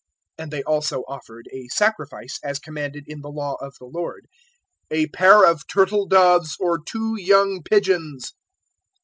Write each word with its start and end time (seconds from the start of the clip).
002:024 0.39 0.43
And 0.43 0.51
they 0.51 0.63
also 0.63 1.01
offered 1.01 1.47
a 1.53 1.67
sacrifice 1.67 2.39
as 2.43 2.57
commanded 2.57 3.03
in 3.07 3.21
the 3.21 3.29
Law 3.29 3.53
of 3.61 3.75
the 3.79 3.85
Lord, 3.85 4.25
"a 4.89 5.05
pair 5.09 5.45
of 5.45 5.67
turtle 5.67 6.07
doves 6.07 6.55
or 6.59 6.79
two 6.83 7.17
young 7.21 7.61
pigeons." 7.61 8.33